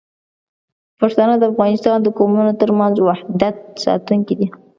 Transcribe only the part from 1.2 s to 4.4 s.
د افغانستان د قومونو ترمنځ وحدت ساتونکي